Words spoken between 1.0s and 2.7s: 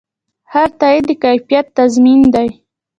د کیفیت تضمین دی.